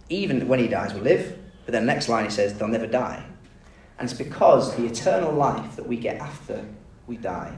even 0.08 0.48
when 0.48 0.58
he 0.58 0.68
dies, 0.68 0.94
will 0.94 1.02
live. 1.02 1.38
But 1.64 1.72
then 1.72 1.86
the 1.86 1.92
next 1.92 2.08
line 2.08 2.24
he 2.24 2.30
says, 2.30 2.54
they'll 2.54 2.68
never 2.68 2.86
die. 2.86 3.24
And 3.98 4.08
it's 4.08 4.18
because 4.18 4.76
the 4.76 4.86
eternal 4.86 5.32
life 5.32 5.76
that 5.76 5.86
we 5.86 5.96
get 5.96 6.20
after 6.20 6.64
we 7.06 7.16
die, 7.16 7.56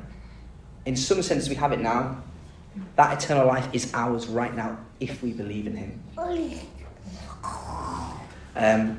in 0.84 0.96
some 0.96 1.22
sense, 1.22 1.48
we 1.48 1.54
have 1.56 1.72
it 1.72 1.80
now. 1.80 2.22
That 2.96 3.22
eternal 3.22 3.46
life 3.46 3.68
is 3.72 3.92
ours 3.94 4.26
right 4.26 4.54
now 4.54 4.78
if 5.00 5.22
we 5.22 5.32
believe 5.32 5.66
in 5.66 5.76
him. 5.76 6.02
Um, 8.54 8.98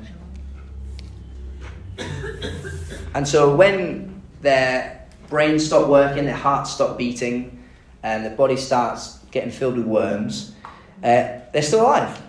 and 3.14 3.26
so 3.26 3.54
when 3.54 4.20
their 4.42 5.08
brains 5.28 5.66
stop 5.66 5.88
working, 5.88 6.24
their 6.24 6.34
hearts 6.34 6.72
stop 6.72 6.98
beating, 6.98 7.64
and 8.02 8.24
their 8.24 8.36
body 8.36 8.56
starts 8.56 9.18
getting 9.30 9.50
filled 9.50 9.76
with 9.76 9.86
worms, 9.86 10.54
uh, 11.02 11.38
they're 11.52 11.62
still 11.62 11.82
alive 11.82 12.20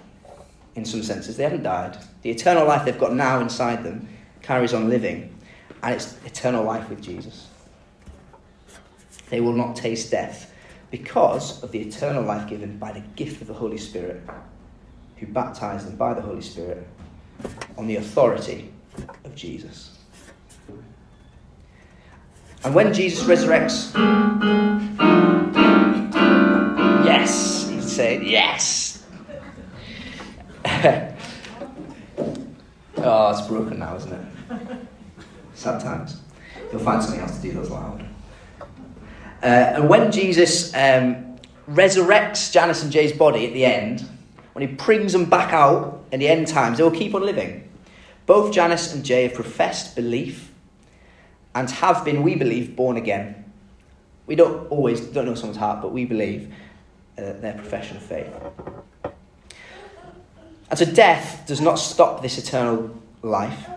in 0.76 0.86
some 0.86 1.04
senses. 1.04 1.38
They 1.38 1.44
haven't 1.44 1.64
died. 1.64 1.98
The 2.22 2.30
eternal 2.30 2.66
life 2.68 2.86
they've 2.86 2.98
got 2.98 3.14
now 3.14 3.40
inside 3.40 3.84
them 3.84 4.08
carries 4.42 4.74
on 4.74 4.90
living, 4.90 5.36
and 5.84 5.96
it's 5.96 6.18
eternal 6.26 6.64
life 6.64 6.90
with 6.90 7.02
Jesus. 7.02 7.48
They 9.30 9.42
will 9.42 9.54
not 9.54 9.76
taste 9.76 10.12
death 10.12 10.54
because 10.92 11.62
of 11.64 11.72
the 11.72 11.80
eternal 11.80 12.24
life 12.24 12.48
given 12.48 12.78
by 12.78 12.92
the 12.92 13.02
gift 13.16 13.42
of 13.42 13.48
the 13.48 13.54
Holy 13.54 13.78
Spirit, 13.78 14.22
who 15.18 15.28
baptized 15.28 15.88
them 15.88 15.96
by 15.96 16.14
the 16.14 16.22
Holy 16.22 16.42
Spirit 16.42 16.88
on 17.78 17.88
the 17.88 17.98
authority 17.98 18.72
of 19.24 19.36
Jesus. 19.36 19.98
And 22.64 22.76
when 22.76 22.94
Jesus 22.94 23.26
resurrects, 23.26 23.94
yes, 27.06 27.70
he's 27.70 27.90
saying, 27.92 28.28
yes. 28.28 29.06
oh, 30.66 31.16
it's 33.32 33.48
broken 33.48 33.80
now, 33.80 33.96
isn't 33.96 34.14
it? 34.14 34.26
Sad 35.54 35.82
times. 35.82 36.22
You'll 36.72 36.82
find 36.82 37.02
something 37.02 37.22
else 37.22 37.38
to 37.38 37.42
do 37.42 37.52
those 37.52 37.70
loud. 37.70 38.06
Uh, 39.42 39.46
and 39.46 39.90
when 39.90 40.12
Jesus 40.12 40.74
um, 40.74 41.38
resurrects 41.70 42.52
Janice 42.52 42.84
and 42.84 42.92
Jay's 42.92 43.14
body 43.14 43.48
at 43.48 43.54
the 43.54 43.66
end, 43.66 44.08
when 44.54 44.68
he 44.68 44.76
brings 44.76 45.14
them 45.14 45.26
back 45.26 45.54
out 45.54 46.04
in 46.12 46.20
the 46.20 46.28
end 46.28 46.48
times, 46.48 46.78
they 46.78 46.84
will 46.84 46.92
keep 46.92 47.16
on 47.16 47.24
living. 47.24 47.70
Both 48.26 48.54
Janice 48.54 48.94
and 48.94 49.04
Jay 49.04 49.24
have 49.24 49.34
professed 49.34 49.96
belief 49.96 50.52
and 51.56 51.70
have 51.70 52.06
been, 52.06 52.22
we 52.24 52.36
believe, 52.36 52.76
born 52.76 52.98
again. 52.98 53.52
We 54.28 54.36
don't 54.36 54.70
always 54.70 55.02
don't 55.02 55.26
know 55.26 55.36
someone's 55.36 55.58
heart, 55.58 55.82
but 55.82 55.92
we 55.92 56.06
believe 56.06 56.54
uh, 57.18 57.34
their 57.34 57.54
profession 57.54 57.98
of 57.98 58.04
faith. 58.04 58.32
And 60.70 60.78
so 60.78 60.86
death 60.86 61.44
does 61.48 61.62
not 61.62 61.76
stop 61.76 62.22
this 62.22 62.38
eternal 62.38 62.96
life. 63.22 63.68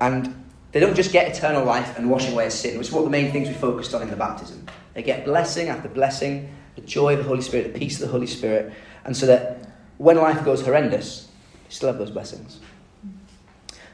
And 0.00 0.44
they 0.72 0.80
don't 0.80 0.94
just 0.94 1.12
get 1.12 1.36
eternal 1.36 1.64
life 1.64 1.98
and 1.98 2.08
washing 2.08 2.32
away 2.32 2.48
sin, 2.50 2.78
which 2.78 2.88
is 2.88 2.92
what 2.92 3.04
the 3.04 3.10
main 3.10 3.32
things 3.32 3.48
we 3.48 3.54
focused 3.54 3.92
on 3.94 4.02
in 4.02 4.10
the 4.10 4.16
baptism. 4.16 4.66
They 4.94 5.02
get 5.02 5.24
blessing 5.24 5.68
after 5.68 5.88
blessing, 5.88 6.54
the 6.76 6.82
joy 6.82 7.14
of 7.14 7.18
the 7.18 7.24
Holy 7.24 7.42
Spirit, 7.42 7.72
the 7.72 7.78
peace 7.78 7.96
of 8.00 8.06
the 8.06 8.12
Holy 8.12 8.26
Spirit, 8.26 8.72
and 9.04 9.16
so 9.16 9.26
that 9.26 9.72
when 9.98 10.16
life 10.16 10.44
goes 10.44 10.64
horrendous, 10.64 11.28
they 11.64 11.70
still 11.70 11.88
have 11.88 11.98
those 11.98 12.10
blessings. 12.10 12.60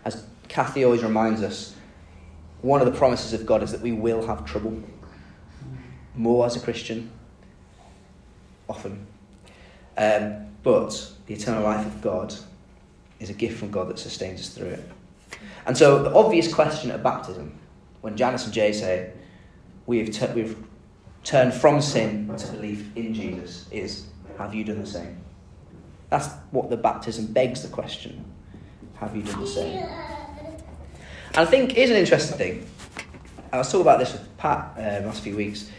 As 0.05 0.25
Kathy 0.49 0.85
always 0.85 1.03
reminds 1.03 1.43
us, 1.43 1.75
one 2.63 2.81
of 2.81 2.87
the 2.91 2.97
promises 2.97 3.33
of 3.33 3.47
God 3.47 3.63
is 3.63 3.73
that 3.73 3.81
we 3.81 3.93
will 3.93 4.27
have 4.27 4.45
trouble. 4.45 4.83
More 6.15 6.47
as 6.47 6.57
a 6.57 6.61
Christian, 6.61 7.11
often. 8.69 9.07
Um, 9.97 10.46
but 10.67 11.13
the 11.27 11.35
eternal 11.35 11.63
life 11.63 11.87
of 11.87 12.03
God 12.03 12.35
is 13.21 13.31
a 13.31 13.33
gift 13.33 13.57
from 13.57 13.71
God 13.71 13.89
that 13.89 14.01
sustains 14.01 14.41
us 14.41 14.49
through 14.49 14.71
it. 14.71 14.91
And 15.65 15.79
so 15.79 16.03
the 16.03 16.13
obvious 16.13 16.53
question 16.53 16.91
at 16.91 17.05
baptism, 17.05 17.57
when 18.01 18.17
Janice 18.17 18.47
and 18.47 18.53
Jay 18.53 18.73
say, 18.73 19.13
we've, 19.87 20.11
t- 20.11 20.27
we've 20.35 20.57
turned 21.23 21.55
from 21.55 21.81
sin 21.81 22.37
to 22.37 22.49
belief 22.49 22.85
in 22.97 23.15
Jesus, 23.15 23.69
is 23.71 24.07
have 24.39 24.57
you 24.57 24.65
done 24.65 24.81
the 24.81 24.87
same? 24.89 25.21
That's 26.11 26.31
what 26.51 26.69
the 26.69 26.77
baptism 26.77 27.27
begs 27.27 27.63
the 27.63 27.69
question. 27.69 28.25
Have 28.97 29.15
you 29.15 29.23
done 29.23 29.41
the 29.43 29.47
same? 29.47 29.79
And 29.79 31.37
I 31.37 31.45
think 31.45 31.73
here's 31.73 31.91
an 31.91 31.97
interesting 31.97 32.39
thing. 32.39 32.67
I 33.53 33.59
was 33.59 33.69
talking 33.69 33.83
about 33.83 34.01
this 34.01 34.15
with 34.15 34.37
Pat 34.37 34.75
uh, 34.77 35.07
last 35.07 35.23
few 35.23 35.37
weeks. 35.37 35.71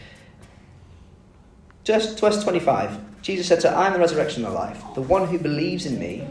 Just 1.84 2.18
verse 2.18 2.42
25, 2.42 3.07
Jesus 3.28 3.46
said 3.46 3.60
to 3.60 3.68
her, 3.68 3.76
I 3.76 3.88
am 3.88 3.92
the 3.92 3.98
resurrection 3.98 4.42
and 4.42 4.54
the 4.54 4.58
life. 4.58 4.82
The 4.94 5.02
one 5.02 5.28
who 5.28 5.38
believes 5.38 5.84
in 5.84 5.98
me, 5.98 6.26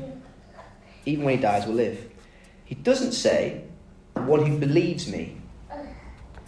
even 1.06 1.26
when 1.26 1.36
he 1.36 1.40
dies, 1.40 1.68
will 1.68 1.76
live. 1.76 2.10
He 2.66 2.74
doesn't 2.74 3.12
say, 3.12 3.66
the 4.16 4.24
one 4.24 4.44
who 4.44 4.58
believes 4.58 5.08
me, 5.08 5.38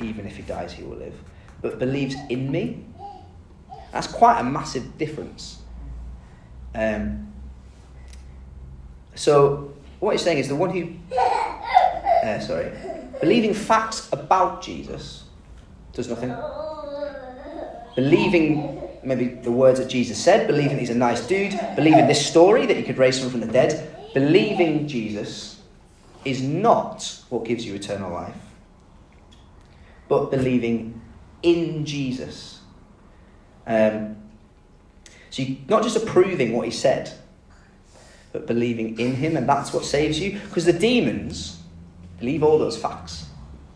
even 0.01 0.25
if 0.25 0.38
he 0.38 0.41
dies, 0.41 0.72
he 0.74 0.82
will 0.82 0.98
live, 0.98 1.13
but 1.62 1.77
believes 1.77 2.15
in 2.29 2.51
me. 2.51 2.84
That's 3.91 4.08
quite 4.08 4.39
a 4.39 4.44
massive 4.44 4.98
difference. 4.98 5.60
Um, 6.74 7.32
so, 9.13 9.72
what 10.00 10.13
he's 10.13 10.24
saying 10.24 10.39
is 10.39 10.48
the 10.48 10.56
one 10.56 10.72
who, 10.72 10.96
uh, 11.15 12.39
sorry, 12.39 12.72
believing 13.22 13.53
facts 13.53 14.10
about 14.12 14.63
Jesus 14.63 15.25
does 15.94 16.10
nothing. 16.10 16.36
Believing 17.96 18.88
maybe 19.03 19.27
the 19.27 19.51
words 19.51 19.79
that 19.79 19.89
Jesus 19.89 20.18
said, 20.18 20.48
believing 20.48 20.79
he's 20.79 20.89
a 20.89 20.96
nice 20.96 21.25
dude, 21.25 21.60
believing 21.75 22.08
this 22.08 22.25
story 22.25 22.65
that 22.65 22.77
he 22.77 22.84
could 22.84 22.98
raise 22.98 23.15
someone 23.15 23.32
from 23.32 23.41
the 23.41 23.51
dead, 23.51 23.96
believing 24.13 24.88
Jesus 24.88 25.62
is 26.25 26.41
not 26.41 27.22
what 27.29 27.46
gives 27.46 27.65
you 27.65 27.75
eternal 27.75 28.12
life, 28.12 28.36
but 30.08 30.32
believing 30.32 31.01
in 31.44 31.86
Jesus. 31.86 32.60
Um, 33.65 34.18
so 35.29 35.44
you're 35.44 35.58
not 35.68 35.84
just 35.84 35.96
approving 35.96 36.53
what 36.53 36.65
he 36.65 36.72
said, 36.72 37.12
but 38.32 38.46
believing 38.46 39.00
in 39.00 39.15
him, 39.15 39.38
and 39.38 39.48
that's 39.48 39.74
what 39.74 39.86
saves 39.86 40.20
you. 40.20 40.39
Because 40.39 40.65
the 40.65 40.74
demons 40.74 41.62
believe 42.20 42.44
all 42.44 42.60
those 42.60 42.77
facts. 42.77 43.27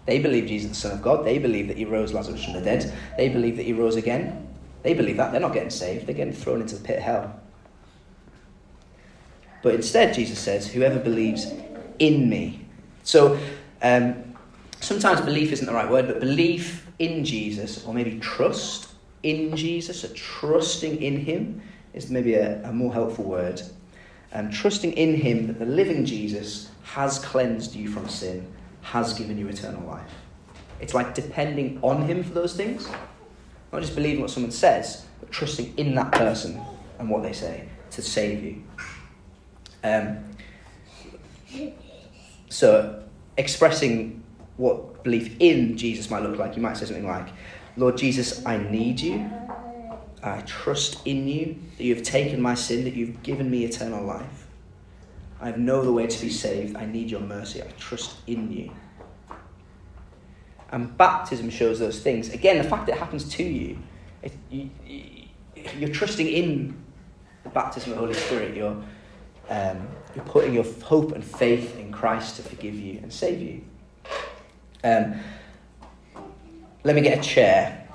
They 0.06 0.20
believe 0.20 0.48
Jesus 0.48 0.70
the 0.70 0.76
Son 0.76 0.92
of 0.92 1.02
God. 1.02 1.26
They 1.26 1.38
believe 1.38 1.68
that 1.70 1.78
he 1.78 1.86
rose 1.86 2.14
Lazarus 2.14 2.44
from 2.44 2.54
the 2.54 2.62
dead. 2.62 2.94
They 3.18 3.30
believe 3.30 3.56
that 3.58 3.64
he 3.64 3.74
rose 3.74 3.96
again. 3.96 4.53
They 4.84 4.94
believe 4.94 5.18
that. 5.18 5.32
They're 5.32 5.42
not 5.42 5.54
getting 5.54 5.70
saved, 5.70 6.06
they're 6.06 6.16
getting 6.16 6.34
thrown 6.34 6.62
into 6.62 6.76
the 6.76 6.84
pit 6.84 6.98
of 6.98 7.04
hell. 7.04 7.40
But 9.64 9.76
instead, 9.76 10.14
Jesus 10.14 10.38
says, 10.38 10.68
whoever 10.68 11.00
believes 11.00 11.52
in 11.98 12.30
me. 12.30 12.66
So 13.04 13.40
um, 13.82 14.36
sometimes 14.82 15.22
belief 15.22 15.54
isn't 15.54 15.66
the 15.66 15.74
right 15.74 15.90
word, 15.90 16.08
but 16.08 16.20
belief 16.20 16.86
in 17.00 17.24
Jesus, 17.24 17.86
or 17.86 17.94
maybe 17.94 18.20
trust 18.20 18.90
in 19.24 19.56
Jesus, 19.56 20.04
or 20.04 20.14
trusting 20.14 21.02
in 21.02 21.18
him, 21.18 21.62
is 21.94 22.10
maybe 22.10 22.34
a, 22.34 22.62
a 22.64 22.74
more 22.74 22.92
helpful 22.92 23.24
word. 23.24 23.62
Um, 24.34 24.52
trusting 24.52 24.94
in 24.94 25.16
him 25.16 25.48
that 25.48 25.60
the 25.60 25.66
living 25.66 26.04
Jesus 26.04 26.70
has 26.84 27.20
cleansed 27.20 27.74
you 27.74 27.88
from 27.88 28.10
sin, 28.10 28.52
has 28.82 29.14
given 29.14 29.38
you 29.38 29.48
eternal 29.48 29.88
life. 29.88 30.12
It's 30.82 30.94
like 30.94 31.14
depending 31.14 31.80
on 31.82 32.02
him 32.02 32.24
for 32.24 32.34
those 32.34 32.54
things. 32.56 32.90
Not 33.74 33.82
just 33.82 33.96
believing 33.96 34.22
what 34.22 34.30
someone 34.30 34.52
says, 34.52 35.08
but 35.20 35.32
trusting 35.32 35.74
in 35.78 35.96
that 35.96 36.12
person 36.12 36.62
and 37.00 37.10
what 37.10 37.24
they 37.24 37.34
say 37.34 37.68
to 37.90 38.04
save 38.04 38.44
you. 38.44 38.64
Um, 39.84 40.24
so, 42.50 43.04
expressing 43.36 44.24
what 44.58 45.04
belief 45.04 45.36
in 45.40 45.76
Jesus 45.76 46.12
might 46.12 46.22
look 46.22 46.38
like, 46.38 46.56
you 46.56 46.62
might 46.62 46.78
say 46.78 46.86
something 46.86 47.08
like, 47.08 47.30
Lord 47.76 47.98
Jesus, 47.98 48.46
I 48.46 48.58
need 48.58 49.00
you. 49.00 49.28
I 50.22 50.42
trust 50.42 51.06
in 51.06 51.28
you 51.28 51.60
that 51.78 51.84
you 51.84 51.96
have 51.96 52.04
taken 52.04 52.40
my 52.40 52.54
sin, 52.54 52.84
that 52.84 52.94
you've 52.94 53.24
given 53.24 53.50
me 53.50 53.66
eternal 53.66 54.06
life. 54.06 54.48
I 55.42 55.48
have 55.48 55.58
no 55.58 55.82
other 55.82 55.92
way 55.92 56.06
to 56.06 56.22
be 56.22 56.30
saved. 56.30 56.78
I 56.78 56.86
need 56.86 57.10
your 57.10 57.22
mercy. 57.22 57.64
I 57.64 57.66
trust 57.80 58.18
in 58.28 58.52
you. 58.52 58.72
And 60.74 60.98
baptism 60.98 61.52
shows 61.52 61.78
those 61.78 62.00
things. 62.00 62.34
Again, 62.34 62.58
the 62.58 62.64
fact 62.64 62.88
that 62.88 62.96
it 62.96 62.98
happens 62.98 63.30
to 63.36 63.44
you, 63.44 63.78
it, 64.24 64.34
you, 64.50 64.72
you're 65.78 65.90
trusting 65.90 66.28
in 66.28 66.76
the 67.44 67.50
baptism 67.50 67.92
of 67.92 68.00
the 68.00 68.02
Holy 68.02 68.16
Spirit. 68.16 68.58
You're, 68.58 68.84
um, 69.50 69.88
you're 70.16 70.26
putting 70.26 70.52
your 70.52 70.66
hope 70.82 71.12
and 71.12 71.24
faith 71.24 71.78
in 71.78 71.92
Christ 71.92 72.38
to 72.38 72.42
forgive 72.42 72.74
you 72.74 72.98
and 73.04 73.14
save 73.14 73.40
you. 73.40 73.62
Um, 74.84 75.20
let 76.84 76.96
me 76.96 77.02
get 77.02 77.20
a 77.20 77.22
chair. 77.22 77.88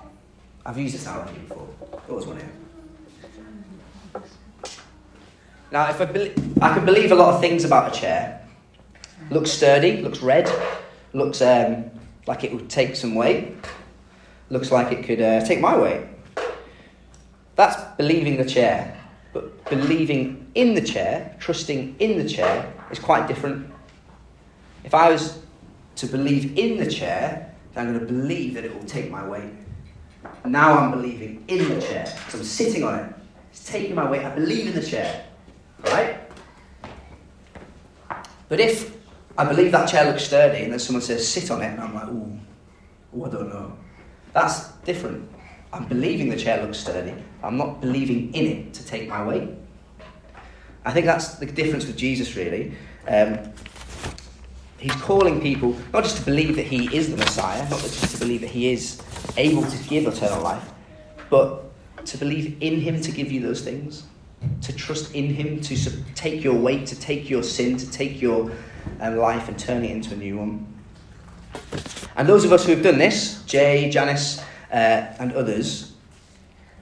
I've 0.65 0.79
used 0.79 0.95
this 0.95 1.05
analogy 1.05 1.37
before. 1.41 1.69
Always 2.09 2.27
one 2.27 2.37
here. 2.37 4.23
Now, 5.73 5.91
if 5.91 6.01
I, 6.01 6.05
be- 6.05 6.33
I 6.63 6.75
can 6.75 6.87
believe 6.87 7.11
a 7.11 7.17
lot 7.17 7.35
of 7.35 7.41
things 7.41 7.65
about 7.65 7.93
a 7.93 8.01
chair. 8.01 8.47
Looks 9.31 9.51
sturdy, 9.51 10.01
looks 10.01 10.21
red, 10.21 10.49
looks 11.13 11.43
um, 11.43 11.91
like 12.29 12.45
it 12.45 12.53
would 12.53 12.69
take 12.69 12.95
some 12.95 13.15
weight, 13.15 13.55
looks 14.51 14.71
like 14.71 14.93
it 14.93 15.03
could 15.03 15.21
uh, 15.21 15.45
take 15.47 15.61
my 15.61 15.77
weight. 15.77 16.05
That's 17.57 17.97
believing 17.97 18.37
the 18.37 18.45
chair. 18.45 18.95
But 19.33 19.65
believing 19.71 20.51
in 20.55 20.75
the 20.75 20.83
chair, 20.83 21.35
trusting 21.41 21.97
in 21.99 22.19
the 22.19 22.29
chair, 22.29 22.71
is 22.91 22.99
quite 22.99 23.27
different. 23.29 23.73
If 24.85 24.95
I 24.95 25.11
was 25.11 25.41
to 25.97 26.07
believe 26.07 26.57
in 26.59 26.77
the 26.77 26.89
chair, 26.89 27.55
then 27.73 27.87
I'm 27.87 27.95
going 27.95 28.07
to 28.07 28.13
believe 28.13 28.55
that 28.55 28.65
it 28.65 28.75
will 28.75 28.87
take 28.87 29.11
my 29.11 29.27
weight. 29.27 29.53
Now 30.45 30.79
I'm 30.79 30.91
believing 30.91 31.45
in 31.49 31.67
the 31.69 31.81
chair 31.81 32.05
because 32.05 32.41
I'm 32.41 32.45
sitting 32.45 32.85
on 32.85 32.99
it. 33.01 33.15
It's 33.51 33.65
taking 33.65 33.95
my 33.95 34.09
weight. 34.09 34.25
I 34.25 34.35
believe 34.35 34.67
in 34.67 34.75
the 34.75 34.87
chair. 34.87 35.25
Right? 35.85 36.21
But 38.51 38.61
if 38.61 38.98
I 39.39 39.45
believe 39.45 39.71
that 39.71 39.89
chair 39.89 40.05
looks 40.05 40.25
sturdy 40.25 40.65
and 40.65 40.73
then 40.73 40.81
someone 40.81 41.01
says 41.01 41.27
sit 41.27 41.49
on 41.53 41.63
it 41.63 41.67
and 41.67 41.81
I'm 41.81 41.95
like, 41.95 42.09
ooh, 42.09 42.39
ooh 43.17 43.25
I 43.25 43.29
don't 43.29 43.49
know. 43.49 43.73
That's 44.33 44.73
different. 44.85 45.31
I'm 45.73 45.87
believing 45.87 46.29
the 46.29 46.37
chair 46.37 46.61
looks 46.61 46.79
sturdy. 46.79 47.15
I'm 47.45 47.57
not 47.57 47.81
believing 47.81 48.35
in 48.35 48.47
it 48.47 48.75
to 48.75 48.85
take 48.85 49.09
my 49.09 49.25
weight. 49.25 49.49
I 50.85 50.93
think 50.93 51.07
that's 51.07 51.37
the 51.37 51.47
difference 51.47 51.87
with 51.87 51.97
Jesus, 51.97 52.35
really. 52.35 52.73
Um, 53.07 53.39
he's 54.79 54.95
calling 54.97 55.41
people 55.41 55.77
not 55.93 56.03
just 56.03 56.17
to 56.17 56.25
believe 56.25 56.57
that 56.57 56.67
he 56.67 56.93
is 56.97 57.09
the 57.09 57.17
Messiah, 57.17 57.63
not 57.71 57.81
just 57.81 58.13
to 58.15 58.19
believe 58.19 58.41
that 58.41 58.51
he 58.51 58.73
is 58.73 59.01
able 59.37 59.65
to 59.65 59.79
give 59.85 60.05
eternal 60.07 60.43
life, 60.43 60.69
but 61.31 61.65
to 62.07 62.19
believe 62.19 62.57
in 62.61 62.81
him 62.81 63.01
to 63.03 63.13
give 63.13 63.31
you 63.31 63.41
those 63.41 63.63
things, 63.63 64.03
to 64.63 64.73
trust 64.73 65.15
in 65.15 65.33
him 65.33 65.61
to 65.61 66.05
take 66.15 66.43
your 66.43 66.55
weight, 66.55 66.87
to 66.89 66.99
take 66.99 67.31
your 67.31 67.45
sin, 67.45 67.77
to 67.77 67.89
take 67.89 68.21
your 68.21 68.51
um, 69.01 69.17
life 69.17 69.49
and 69.49 69.59
turn 69.59 69.85
it 69.85 69.91
into 69.91 70.15
a 70.15 70.17
new 70.17 70.39
one. 70.39 70.67
And 72.17 72.29
those 72.29 72.45
of 72.45 72.53
us 72.53 72.67
who 72.67 72.73
have 72.73 72.83
done 72.83 72.99
this, 72.99 73.43
Jay, 73.45 73.89
Janice, 73.91 74.41
uh, 74.73 75.15
and 75.19 75.33
others, 75.33 75.93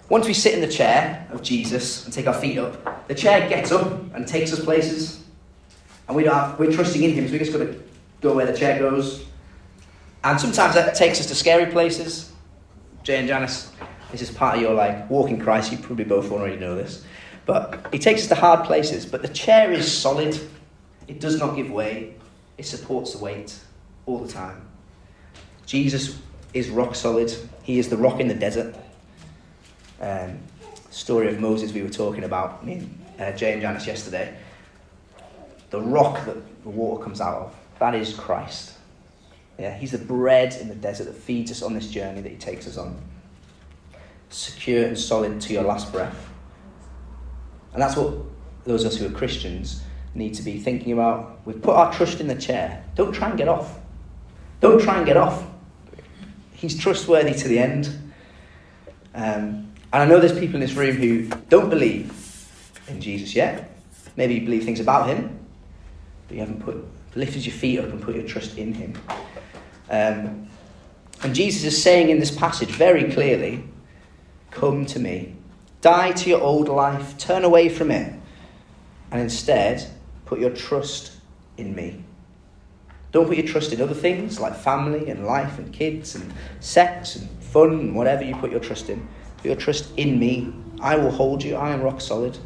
once 0.08 0.26
we 0.26 0.34
sit 0.34 0.54
in 0.54 0.60
the 0.60 0.68
chair 0.68 1.26
of 1.30 1.42
Jesus 1.42 2.04
and 2.04 2.14
take 2.14 2.26
our 2.26 2.34
feet 2.34 2.58
up, 2.58 3.08
the 3.08 3.14
chair 3.14 3.48
gets 3.48 3.72
up 3.72 4.14
and 4.14 4.26
takes 4.26 4.52
us 4.52 4.64
places. 4.64 5.22
And 6.06 6.16
we 6.16 6.22
don't 6.22 6.34
have, 6.34 6.58
we're 6.58 6.72
trusting 6.72 7.02
in 7.02 7.12
Him, 7.12 7.26
so 7.26 7.32
we 7.32 7.38
just 7.38 7.52
got 7.52 7.58
to 7.58 7.82
go 8.20 8.34
where 8.34 8.46
the 8.46 8.56
chair 8.56 8.78
goes. 8.78 9.24
And 10.22 10.40
sometimes 10.40 10.74
that 10.74 10.94
takes 10.94 11.20
us 11.20 11.26
to 11.26 11.34
scary 11.34 11.70
places. 11.70 12.32
Jay 13.02 13.18
and 13.18 13.28
Janice, 13.28 13.72
this 14.10 14.22
is 14.22 14.30
part 14.30 14.56
of 14.56 14.62
your 14.62 14.74
like 14.74 15.08
walking 15.10 15.38
Christ. 15.38 15.72
You 15.72 15.78
probably 15.78 16.04
both 16.04 16.30
already 16.32 16.56
know 16.56 16.74
this, 16.74 17.04
but 17.44 17.86
He 17.92 17.98
takes 17.98 18.22
us 18.22 18.28
to 18.28 18.34
hard 18.34 18.64
places. 18.66 19.06
But 19.06 19.22
the 19.22 19.28
chair 19.28 19.72
is 19.72 19.92
solid; 19.92 20.38
it 21.08 21.20
does 21.20 21.38
not 21.38 21.56
give 21.56 21.70
way. 21.70 22.14
It 22.58 22.66
supports 22.66 23.12
the 23.12 23.18
weight 23.18 23.58
all 24.06 24.18
the 24.18 24.32
time. 24.32 24.66
Jesus 25.66 26.18
is 26.54 26.70
rock 26.70 26.94
solid. 26.94 27.32
He 27.62 27.78
is 27.78 27.88
the 27.88 27.96
rock 27.96 28.20
in 28.20 28.28
the 28.28 28.34
desert. 28.34 28.74
Um, 30.00 30.38
story 30.90 31.28
of 31.28 31.40
Moses 31.40 31.72
we 31.72 31.82
were 31.82 31.90
talking 31.90 32.24
about, 32.24 32.64
me 32.64 32.88
uh, 33.18 33.32
Jay 33.32 33.52
and 33.52 33.60
Janice 33.60 33.86
yesterday. 33.86 34.36
The 35.70 35.80
rock 35.80 36.24
that 36.26 36.36
the 36.62 36.70
water 36.70 37.02
comes 37.02 37.20
out 37.20 37.42
of, 37.42 37.56
that 37.78 37.94
is 37.94 38.14
Christ. 38.14 38.72
Yeah, 39.58 39.76
he's 39.76 39.92
the 39.92 39.98
bread 39.98 40.54
in 40.54 40.68
the 40.68 40.74
desert 40.74 41.04
that 41.04 41.14
feeds 41.14 41.50
us 41.50 41.62
on 41.62 41.74
this 41.74 41.88
journey 41.88 42.20
that 42.20 42.30
he 42.30 42.36
takes 42.36 42.66
us 42.66 42.76
on. 42.76 42.96
Secure 44.28 44.86
and 44.86 44.98
solid 44.98 45.40
to 45.40 45.52
your 45.52 45.62
last 45.62 45.92
breath. 45.92 46.30
And 47.72 47.82
that's 47.82 47.96
what 47.96 48.14
those 48.64 48.84
of 48.84 48.92
us 48.92 48.98
who 48.98 49.06
are 49.06 49.10
Christians 49.10 49.82
need 50.16 50.34
to 50.34 50.42
be 50.42 50.58
thinking 50.58 50.92
about. 50.92 51.40
We've 51.44 51.60
put 51.60 51.76
our 51.76 51.92
trust 51.92 52.20
in 52.20 52.26
the 52.26 52.34
chair. 52.34 52.84
Don't 52.94 53.12
try 53.12 53.28
and 53.28 53.38
get 53.38 53.48
off. 53.48 53.78
Don't 54.60 54.80
try 54.80 54.96
and 54.96 55.06
get 55.06 55.16
off. 55.16 55.44
He's 56.52 56.78
trustworthy 56.78 57.34
to 57.34 57.48
the 57.48 57.58
end. 57.58 57.86
Um, 59.14 59.72
and 59.92 60.02
I 60.02 60.06
know 60.06 60.18
there's 60.18 60.38
people 60.38 60.56
in 60.56 60.60
this 60.60 60.74
room 60.74 60.96
who 60.96 61.28
don't 61.48 61.70
believe 61.70 62.12
in 62.88 63.00
Jesus 63.00 63.34
yet. 63.34 63.78
Maybe 64.16 64.34
you 64.34 64.40
believe 64.40 64.64
things 64.64 64.80
about 64.80 65.08
him, 65.08 65.38
but 66.26 66.34
you 66.34 66.40
haven't 66.40 66.62
put 66.62 66.84
lifted 67.14 67.46
your 67.46 67.54
feet 67.54 67.78
up 67.78 67.86
and 67.86 68.02
put 68.02 68.14
your 68.14 68.24
trust 68.26 68.58
in 68.58 68.74
him. 68.74 68.94
Um, 69.90 70.48
and 71.22 71.34
Jesus 71.34 71.64
is 71.64 71.82
saying 71.82 72.10
in 72.10 72.18
this 72.18 72.30
passage 72.30 72.70
very 72.70 73.10
clearly, 73.12 73.64
Come 74.50 74.86
to 74.86 74.98
me. 74.98 75.34
Die 75.82 76.12
to 76.12 76.30
your 76.30 76.40
old 76.40 76.68
life. 76.68 77.18
Turn 77.18 77.44
away 77.44 77.68
from 77.68 77.90
it. 77.90 78.12
And 79.10 79.20
instead, 79.20 79.86
put 80.26 80.38
your 80.38 80.50
trust 80.50 81.12
in 81.56 81.74
me. 81.74 82.04
Don't 83.12 83.26
put 83.26 83.38
your 83.38 83.46
trust 83.46 83.72
in 83.72 83.80
other 83.80 83.94
things 83.94 84.38
like 84.38 84.54
family 84.54 85.08
and 85.08 85.24
life 85.24 85.58
and 85.58 85.72
kids 85.72 86.14
and 86.14 86.32
sex 86.60 87.16
and 87.16 87.30
fun 87.42 87.70
and 87.70 87.94
whatever 87.96 88.22
you 88.22 88.34
put 88.36 88.50
your 88.50 88.60
trust 88.60 88.90
in. 88.90 89.08
Put 89.38 89.46
your 89.46 89.56
trust 89.56 89.88
in 89.96 90.18
me. 90.18 90.52
I 90.80 90.96
will 90.96 91.10
hold 91.10 91.42
you. 91.42 91.56
I 91.56 91.70
am 91.70 91.80
rock 91.80 92.00
solid. 92.00 92.36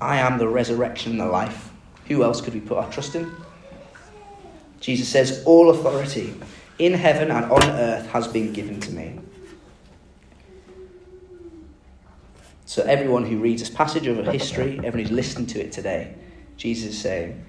I 0.00 0.18
am 0.18 0.38
the 0.38 0.48
resurrection 0.48 1.12
and 1.12 1.20
the 1.20 1.26
life. 1.26 1.70
Who 2.08 2.22
else 2.22 2.40
could 2.40 2.54
we 2.54 2.60
put 2.60 2.76
our 2.76 2.90
trust 2.90 3.14
in? 3.14 3.30
Jesus 4.80 5.08
says, 5.08 5.42
All 5.46 5.70
authority 5.70 6.34
in 6.78 6.92
heaven 6.92 7.30
and 7.30 7.50
on 7.50 7.62
earth 7.62 8.06
has 8.08 8.26
been 8.26 8.52
given 8.52 8.80
to 8.80 8.90
me. 8.90 9.18
So, 12.64 12.82
everyone 12.82 13.24
who 13.24 13.38
reads 13.38 13.62
this 13.62 13.70
passage 13.70 14.06
over 14.06 14.30
history, 14.30 14.78
everyone 14.78 15.00
who's 15.00 15.10
listened 15.10 15.48
to 15.50 15.60
it 15.60 15.72
today, 15.72 16.14
Jesus 16.60 16.90
is 16.90 17.00
saying, 17.00 17.42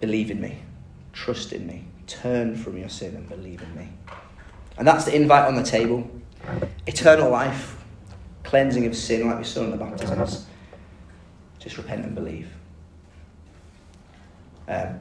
Believe 0.00 0.30
in 0.30 0.42
me, 0.42 0.58
trust 1.14 1.54
in 1.54 1.66
me, 1.66 1.86
turn 2.06 2.54
from 2.54 2.76
your 2.76 2.90
sin 2.90 3.16
and 3.16 3.26
believe 3.26 3.62
in 3.62 3.74
me. 3.74 3.88
And 4.76 4.86
that's 4.86 5.06
the 5.06 5.16
invite 5.16 5.46
on 5.46 5.54
the 5.54 5.62
table 5.62 6.08
eternal 6.86 7.30
life, 7.30 7.82
cleansing 8.44 8.84
of 8.84 8.94
sin, 8.94 9.26
like 9.26 9.38
we 9.38 9.44
saw 9.44 9.62
in 9.62 9.70
the 9.70 9.78
baptisms. 9.78 10.44
Just 11.60 11.78
repent 11.78 12.04
and 12.04 12.14
believe. 12.14 12.52
Um, 14.68 15.00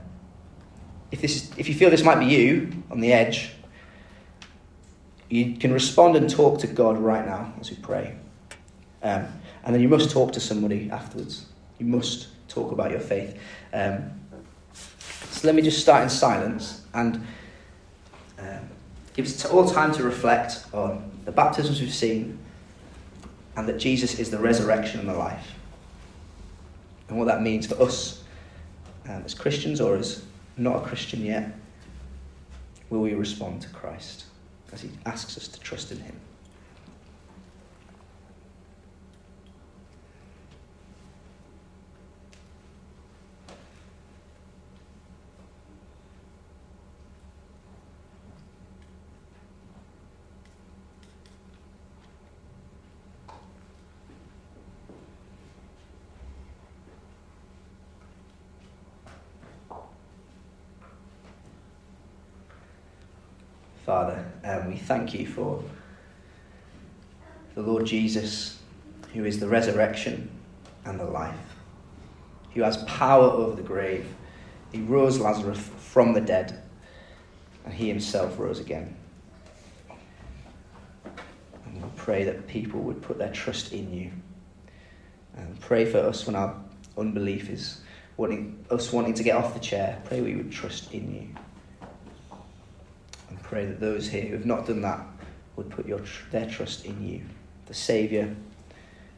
if, 1.11 1.19
this, 1.21 1.51
if 1.57 1.67
you 1.67 1.75
feel 1.75 1.89
this 1.89 2.05
might 2.05 2.19
be 2.19 2.27
you 2.27 2.71
on 2.89 3.01
the 3.01 3.11
edge, 3.11 3.51
you 5.27 5.57
can 5.57 5.73
respond 5.73 6.15
and 6.15 6.29
talk 6.29 6.59
to 6.59 6.67
God 6.67 6.97
right 6.97 7.25
now 7.25 7.53
as 7.59 7.69
we 7.69 7.75
pray. 7.75 8.15
Um, 9.03 9.27
and 9.65 9.75
then 9.75 9.81
you 9.81 9.89
must 9.89 10.09
talk 10.09 10.31
to 10.31 10.39
somebody 10.39 10.89
afterwards. 10.89 11.47
You 11.79 11.85
must 11.85 12.29
talk 12.47 12.71
about 12.71 12.91
your 12.91 12.99
faith. 12.99 13.39
Um, 13.73 14.11
so 15.29 15.47
let 15.47 15.55
me 15.55 15.61
just 15.61 15.79
start 15.79 16.03
in 16.03 16.09
silence 16.09 16.81
and 16.93 17.25
um, 18.39 18.69
give 19.13 19.25
us 19.25 19.45
all 19.45 19.69
time 19.69 19.91
to 19.93 20.03
reflect 20.03 20.65
on 20.73 21.11
the 21.25 21.31
baptisms 21.31 21.81
we've 21.81 21.93
seen 21.93 22.39
and 23.55 23.67
that 23.67 23.77
Jesus 23.77 24.19
is 24.19 24.31
the 24.31 24.37
resurrection 24.37 24.99
and 24.99 25.09
the 25.09 25.13
life. 25.13 25.53
And 27.09 27.17
what 27.17 27.25
that 27.25 27.41
means 27.41 27.67
for 27.67 27.81
us 27.81 28.23
um, 29.07 29.23
as 29.25 29.33
Christians 29.33 29.79
or 29.79 29.95
as 29.95 30.23
not 30.57 30.83
a 30.83 30.87
Christian 30.87 31.23
yet. 31.23 31.53
Will 32.89 33.01
we 33.01 33.13
respond 33.13 33.61
to 33.61 33.69
Christ 33.69 34.25
as 34.71 34.81
he 34.81 34.89
asks 35.05 35.37
us 35.37 35.47
to 35.47 35.59
trust 35.59 35.91
in 35.91 35.99
him? 35.99 36.15
Father, 63.87 64.21
um, 64.43 64.67
we 64.67 64.75
thank 64.75 65.13
you 65.13 65.25
for 65.25 65.63
the 67.55 67.61
Lord 67.61 67.85
Jesus, 67.85 68.59
who 69.13 69.23
is 69.23 69.39
the 69.39 69.47
resurrection 69.47 70.29
and 70.83 70.99
the 70.99 71.05
life, 71.05 71.55
who 72.53 72.63
has 72.63 72.83
power 72.83 73.23
over 73.23 73.55
the 73.55 73.61
grave. 73.61 74.05
He 74.73 74.81
rose 74.81 75.21
Lazarus 75.21 75.69
from 75.77 76.11
the 76.11 76.19
dead, 76.19 76.61
and 77.63 77.73
he 77.73 77.87
himself 77.87 78.37
rose 78.37 78.59
again. 78.59 78.93
And 81.65 81.81
we 81.81 81.89
pray 81.95 82.25
that 82.25 82.45
people 82.45 82.81
would 82.81 83.01
put 83.01 83.17
their 83.17 83.31
trust 83.31 83.71
in 83.71 83.93
you. 83.93 84.11
And 85.37 85.57
pray 85.61 85.85
for 85.85 85.99
us 85.99 86.27
when 86.27 86.35
our 86.35 86.53
unbelief 86.97 87.49
is 87.49 87.79
wanting 88.17 88.65
us 88.69 88.91
wanting 88.91 89.13
to 89.13 89.23
get 89.23 89.37
off 89.37 89.53
the 89.53 89.61
chair. 89.61 90.01
Pray 90.03 90.19
we 90.19 90.35
would 90.35 90.51
trust 90.51 90.93
in 90.93 91.15
you 91.15 91.41
pray 93.49 93.65
that 93.65 93.79
those 93.79 94.09
here 94.09 94.23
who 94.23 94.33
have 94.33 94.45
not 94.45 94.67
done 94.67 94.81
that 94.81 95.05
would 95.55 95.69
put 95.69 95.87
your, 95.87 96.01
their 96.31 96.49
trust 96.49 96.85
in 96.85 97.07
you, 97.07 97.21
the 97.65 97.73
Saviour, 97.73 98.29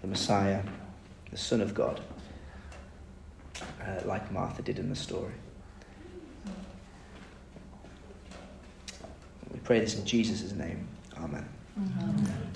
the 0.02 0.08
Messiah, 0.08 0.62
the 1.32 1.38
Son 1.38 1.62
of 1.62 1.74
God, 1.74 2.00
uh, 3.62 4.02
like 4.06 4.32
Martha 4.32 4.62
did 4.62 4.80
in 4.80 4.89
the 4.89 4.96
story. 4.96 5.34
We 9.52 9.60
pray 9.60 9.80
this 9.80 9.96
in 9.96 10.06
Jesus' 10.06 10.54
name. 10.54 10.88
Amen. 11.18 11.48
Amen. 11.78 12.52